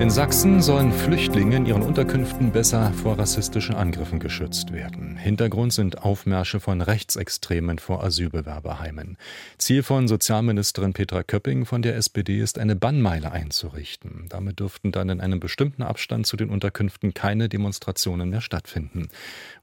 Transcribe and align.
In 0.00 0.10
Sachsen 0.10 0.60
sollen 0.60 0.92
Flüchtlinge 0.92 1.56
in 1.56 1.66
ihren 1.66 1.82
Unterkünften 1.82 2.50
besser 2.50 2.92
vor 2.92 3.16
rassistischen 3.16 3.76
Angriffen 3.76 4.18
geschützt 4.18 4.72
werden. 4.72 5.16
Hintergrund 5.16 5.72
sind 5.72 6.02
Aufmärsche 6.02 6.58
von 6.58 6.82
Rechtsextremen 6.82 7.78
vor 7.78 8.02
Asylbewerberheimen. 8.02 9.16
Ziel 9.56 9.84
von 9.84 10.08
Sozialministerin 10.08 10.94
Petra 10.94 11.22
Köpping 11.22 11.64
von 11.64 11.80
der 11.80 11.94
SPD 11.94 12.40
ist, 12.40 12.58
eine 12.58 12.74
Bannmeile 12.74 13.30
einzurichten. 13.30 14.26
Damit 14.28 14.58
dürften 14.58 14.90
dann 14.90 15.10
in 15.10 15.20
einem 15.20 15.38
bestimmten 15.38 15.82
Abstand 15.82 16.26
zu 16.26 16.36
den 16.36 16.50
Unterkünften 16.50 17.14
keine 17.14 17.48
Demonstrationen 17.48 18.28
mehr 18.28 18.40
stattfinden. 18.40 19.08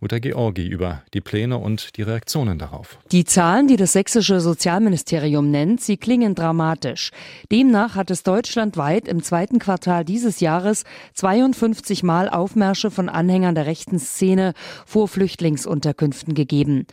Uta 0.01 0.19
Georgi 0.19 0.65
über 0.65 1.03
die 1.13 1.21
Pläne 1.21 1.57
und 1.57 1.97
die 1.97 2.03
Reaktionen 2.03 2.57
darauf. 2.57 2.97
Die 3.11 3.25
Zahlen, 3.25 3.67
die 3.67 3.75
das 3.75 3.91
sächsische 3.91 4.39
Sozialministerium 4.39 5.51
nennt, 5.51 5.81
sie 5.81 5.97
klingen 5.97 6.35
dramatisch. 6.35 7.11
Demnach 7.51 7.95
hat 7.95 8.09
es 8.09 8.23
deutschlandweit 8.23 9.09
im 9.09 9.21
zweiten 9.21 9.59
Quartal 9.59 10.05
dieses 10.05 10.20
dieses 10.21 10.39
Jahres 10.39 10.83
52 11.15 12.03
Mal 12.03 12.29
Aufmärsche 12.29 12.91
von 12.91 13.09
Anhängern 13.09 13.55
der 13.55 13.65
rechten 13.65 13.97
Szene 13.97 14.53
vor 14.85 15.07
Flüchtlingsunterkünften 15.07 16.35
gegeben. 16.35 16.85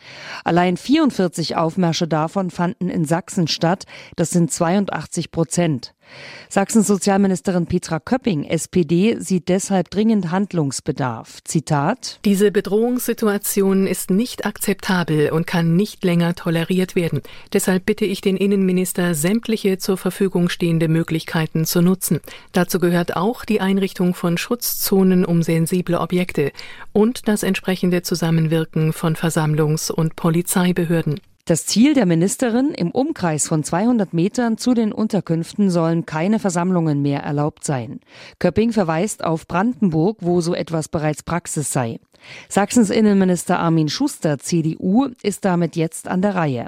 Allein 0.43 0.77
44 0.77 1.55
Aufmärsche 1.55 2.07
davon 2.07 2.49
fanden 2.49 2.89
in 2.89 3.05
Sachsen 3.05 3.47
statt. 3.47 3.83
Das 4.15 4.31
sind 4.31 4.51
82 4.51 5.29
Prozent. 5.29 5.93
Sachsens 6.51 6.87
Sozialministerin 6.87 7.67
Petra 7.67 7.99
Köpping, 7.99 8.43
SPD, 8.43 9.17
sieht 9.19 9.49
deshalb 9.49 9.91
dringend 9.91 10.31
Handlungsbedarf. 10.31 11.43
Zitat 11.43 12.19
Diese 12.25 12.51
Bedrohungssituation 12.51 13.85
ist 13.85 14.09
nicht 14.09 14.45
akzeptabel 14.45 15.29
und 15.31 15.45
kann 15.45 15.75
nicht 15.75 16.03
länger 16.03 16.33
toleriert 16.33 16.95
werden. 16.95 17.21
Deshalb 17.53 17.85
bitte 17.85 18.05
ich 18.05 18.21
den 18.21 18.35
Innenminister, 18.35 19.13
sämtliche 19.13 19.77
zur 19.77 19.97
Verfügung 19.97 20.49
stehende 20.49 20.87
Möglichkeiten 20.87 21.65
zu 21.65 21.81
nutzen. 21.81 22.19
Dazu 22.51 22.79
gehört 22.79 23.15
auch 23.15 23.45
die 23.45 23.61
Einrichtung 23.61 24.15
von 24.15 24.37
Schutzzonen 24.37 25.25
um 25.25 25.43
sensible 25.43 25.99
Objekte 25.99 26.51
und 26.93 27.27
das 27.27 27.43
entsprechende 27.43 28.01
Zusammenwirken 28.01 28.91
von 28.93 29.15
Versammlungs- 29.15 29.91
und 29.91 30.15
Polizeibehörden. 30.15 31.19
Das 31.49 31.65
Ziel 31.65 31.95
der 31.95 32.05
Ministerin, 32.05 32.75
im 32.75 32.91
Umkreis 32.91 33.47
von 33.47 33.63
200 33.63 34.13
Metern 34.13 34.59
zu 34.59 34.75
den 34.75 34.91
Unterkünften 34.91 35.71
sollen 35.71 36.05
keine 36.05 36.37
Versammlungen 36.37 37.01
mehr 37.01 37.21
erlaubt 37.23 37.63
sein. 37.63 38.01
Köpping 38.37 38.71
verweist 38.71 39.23
auf 39.23 39.47
Brandenburg, 39.47 40.17
wo 40.21 40.41
so 40.41 40.53
etwas 40.53 40.89
bereits 40.89 41.23
Praxis 41.23 41.73
sei. 41.73 41.99
Sachsens 42.49 42.91
Innenminister 42.91 43.57
Armin 43.57 43.89
Schuster, 43.89 44.37
CDU, 44.37 45.07
ist 45.23 45.43
damit 45.43 45.75
jetzt 45.75 46.07
an 46.07 46.21
der 46.21 46.35
Reihe. 46.35 46.67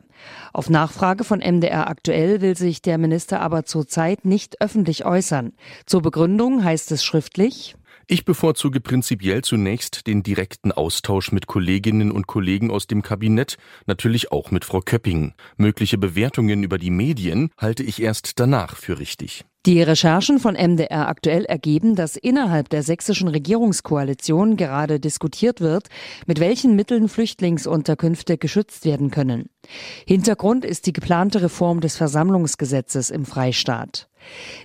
Auf 0.52 0.68
Nachfrage 0.68 1.26
von 1.26 1.42
MDR 1.42 1.88
aktuell 1.88 2.42
will 2.42 2.58
sich 2.58 2.82
der 2.82 2.98
Minister 2.98 3.40
aber 3.40 3.66
zurzeit 3.66 4.26
nicht 4.26 4.62
öffentlich 4.62 5.06
äußern. 5.06 5.54
Zur 5.86 6.02
Begründung 6.02 6.64
heißt 6.64 6.92
es 6.92 7.04
schriftlich, 7.04 7.76
ich 8.12 8.26
bevorzuge 8.26 8.82
prinzipiell 8.82 9.42
zunächst 9.42 10.06
den 10.06 10.22
direkten 10.22 10.74
Austausch 10.74 11.32
mit 11.32 11.48
Kolleginnen 11.48 12.12
und 12.12 12.28
Kollegen 12.28 12.70
aus 12.70 12.86
dem 12.86 13.04
Kabinett, 13.04 13.58
natürlich 13.86 14.34
auch 14.34 14.52
mit 14.52 14.66
Frau 14.66 14.82
Köpping. 14.82 15.34
Mögliche 15.56 15.98
Bewertungen 15.98 16.64
über 16.64 16.78
die 16.78 16.92
Medien 16.92 17.52
halte 17.58 17.84
ich 17.84 18.02
erst 18.02 18.38
danach 18.42 18.76
für 18.76 19.00
richtig. 19.00 19.46
Die 19.68 19.84
Recherchen 19.84 20.40
von 20.40 20.56
MDR 20.56 21.08
aktuell 21.08 21.46
ergeben, 21.46 21.96
dass 21.96 22.16
innerhalb 22.16 22.70
der 22.70 22.82
sächsischen 22.82 23.28
Regierungskoalition 23.28 24.58
gerade 24.58 25.00
diskutiert 25.00 25.62
wird, 25.62 25.88
mit 26.26 26.40
welchen 26.40 26.76
Mitteln 26.76 27.08
Flüchtlingsunterkünfte 27.08 28.40
geschützt 28.40 28.86
werden 28.86 29.12
können. 29.12 29.52
Hintergrund 30.08 30.66
ist 30.66 30.88
die 30.88 30.94
geplante 30.94 31.44
Reform 31.44 31.80
des 31.80 31.96
Versammlungsgesetzes 31.96 33.12
im 33.12 33.24
Freistaat. 33.24 34.08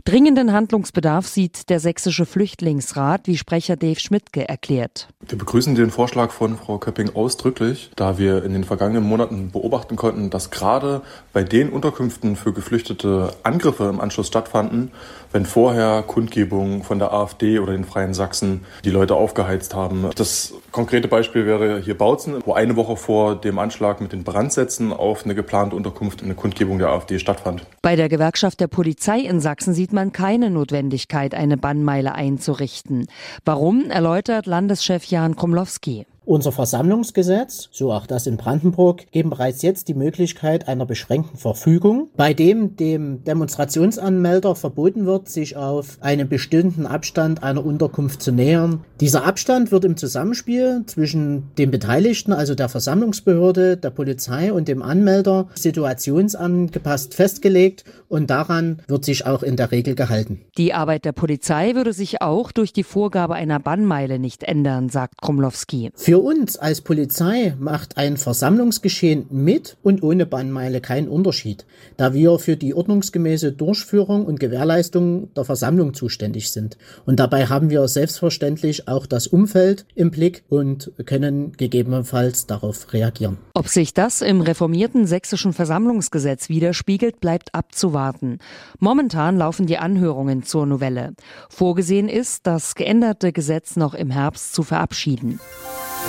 Dringenden 0.05 0.53
Handlungsbedarf 0.53 1.27
sieht 1.27 1.71
der 1.71 1.81
sächsische 1.81 2.27
Flüchtlingsrat, 2.27 3.27
wie 3.27 3.37
Sprecher 3.37 3.77
Dave 3.77 3.99
Schmidtke 3.99 4.49
erklärt. 4.49 5.09
Wir 5.27 5.39
begrüßen 5.39 5.75
den 5.75 5.91
Vorschlag 5.91 6.31
von 6.31 6.57
Frau 6.57 6.79
Köpping 6.79 7.15
ausdrücklich, 7.15 7.91
da 7.97 8.19
wir 8.19 8.45
in 8.45 8.53
den 8.53 8.65
vergangenen 8.65 9.05
Monaten 9.05 9.51
beobachten 9.51 9.97
konnten, 9.97 10.31
dass 10.31 10.51
gerade 10.51 11.03
bei 11.33 11.43
den 11.43 11.71
Unterkünften 11.71 12.37
für 12.37 12.53
Geflüchtete 12.53 13.35
Angriffe 13.43 13.85
im 13.85 14.01
Anschluss 14.01 14.29
stattfanden, 14.29 14.86
wenn 15.33 15.45
vorher 15.45 16.03
Kundgebungen 16.03 16.83
von 16.83 16.99
der 16.99 17.13
AfD 17.13 17.59
oder 17.59 17.73
den 17.73 17.85
Freien 17.85 18.15
Sachsen 18.15 18.65
die 18.85 18.91
Leute 18.91 19.15
aufgeheizt 19.15 19.75
haben. 19.75 20.09
Das 20.17 20.55
konkrete 20.73 21.09
Beispiel 21.09 21.47
wäre 21.47 21.81
hier 21.81 21.97
Bautzen, 21.97 22.43
wo 22.45 22.55
eine 22.55 22.77
Woche 22.77 22.97
vor 22.97 23.37
dem 23.37 23.59
Anschlag 23.59 24.01
mit 24.01 24.13
den 24.13 24.25
Brandsätzen 24.25 24.93
auf 24.93 25.25
eine 25.25 25.35
geplante 25.35 25.77
Unterkunft 25.77 26.23
eine 26.23 26.35
Kundgebung 26.35 26.79
der 26.79 26.89
AfD 26.89 27.19
stattfand. 27.19 27.67
Bei 27.83 27.97
der 27.97 28.09
Gewerkschaft 28.09 28.61
der 28.61 28.69
Polizei 28.69 29.21
in 29.21 29.41
Sachsen 29.41 29.75
sieht 29.75 29.93
man 29.93 30.13
keine 30.13 30.51
Notwendigkeit, 30.51 31.35
eine 31.35 31.57
Bannmeile 31.57 32.15
einzurichten. 32.15 33.07
Warum, 33.45 33.91
erläutert 33.91 34.47
Landeschef 34.47 35.05
Jan 35.05 35.37
Komlowski. 35.37 36.07
Unser 36.27 36.51
Versammlungsgesetz, 36.51 37.69
so 37.71 37.93
auch 37.93 38.05
das 38.05 38.27
in 38.27 38.37
Brandenburg, 38.37 39.13
geben 39.13 39.31
bereits 39.31 39.63
jetzt 39.63 39.87
die 39.87 39.95
Möglichkeit 39.95 40.67
einer 40.67 40.85
beschränkten 40.85 41.39
Verfügung, 41.39 42.09
bei 42.17 42.35
dem 42.35 42.75
dem 42.75 43.23
Demonstrationsanmelder 43.23 44.57
verboten 44.57 45.07
wird, 45.07 45.29
sich 45.29 45.57
auf 45.57 45.99
einen 46.01 46.29
bestimmten 46.29 46.85
Abstand 46.85 47.45
einer 47.45 47.65
Unterkunft 47.65 48.23
zu 48.23 48.33
nähern. 48.33 48.81
Dieser 48.99 49.25
Abstand 49.25 49.71
wird 49.71 49.85
im 49.85 49.97
Zusammenspiel 49.97 50.83
zwischen 50.87 51.45
den 51.59 51.71
Beteiligten, 51.71 52.33
also 52.33 52.57
der 52.57 52.69
Versammlungsbehörde, 52.69 53.77
der 53.77 53.91
Polizei 53.91 54.53
und 54.53 54.67
dem 54.67 54.83
Anmelder, 54.83 55.47
situationsangepasst 55.55 57.15
festgelegt 57.15 57.85
und 58.09 58.31
daran 58.31 58.83
wird 58.89 59.05
sich 59.05 59.27
auch 59.27 59.45
in 59.45 59.55
der 59.55 59.71
Regel 59.71 59.95
gehalten. 59.95 60.41
Die 60.59 60.75
Arbeit 60.75 61.05
der 61.05 61.13
Polizei 61.13 61.77
würde 61.77 61.93
sich 61.93 62.21
auch 62.21 62.51
durch 62.51 62.73
die 62.73 62.83
Vorgabe 62.83 63.35
einer 63.35 63.61
Bannmeile 63.61 64.19
nicht 64.19 64.43
ändern, 64.43 64.89
sagt 64.89 65.23
Kromlowski. 65.23 65.93
Für 65.95 66.16
für 66.17 66.23
uns 66.23 66.57
als 66.57 66.81
Polizei 66.81 67.55
macht 67.59 67.99
ein 67.99 68.17
Versammlungsgeschehen 68.17 69.27
mit 69.29 69.77
und 69.83 70.03
ohne 70.03 70.25
Bannmeile 70.25 70.81
keinen 70.81 71.09
Unterschied, 71.09 71.67
da 71.99 72.15
wir 72.15 72.39
für 72.39 72.57
die 72.57 72.73
ordnungsgemäße 72.73 73.53
Durchführung 73.53 74.25
und 74.25 74.41
Gewährleistung 74.41 75.29
der 75.35 75.45
Versammlung 75.45 75.93
zuständig 75.93 76.53
sind. 76.53 76.79
Und 77.05 77.21
dabei 77.21 77.49
haben 77.49 77.69
wir 77.69 77.87
selbstverständlich 77.87 78.89
auch 78.89 79.05
das 79.05 79.27
Umfeld 79.27 79.85
im 79.95 80.11
Blick 80.11 80.43
und 80.49 80.91
können 81.05 81.53
gegebenenfalls 81.53 82.47
darauf 82.47 82.95
reagieren. 82.95 83.37
Ob 83.53 83.69
sich 83.69 83.93
das 83.93 84.23
im 84.23 84.41
reformierten 84.41 85.07
sächsischen 85.07 85.53
Versammlungsgesetz 85.53 86.49
widerspiegelt, 86.49 87.21
bleibt 87.21 87.55
abzuwarten. 87.55 88.39
Momentan 88.79 89.37
laufen 89.37 89.67
die 89.67 89.77
Anhörungen 89.77 90.45
zur 90.45 90.65
Novelle. 90.65 91.13
Vorgesehen 91.51 92.09
ist, 92.09 92.47
das 92.47 92.75
geänderte 92.75 93.33
Gesetz 93.33 93.77
noch 93.77 93.93
im 93.93 94.11
Herbst 94.11 94.55
zu 94.55 94.63
verabschieden. 94.63 95.41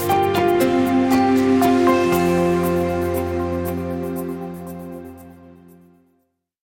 Bye. 0.05 0.46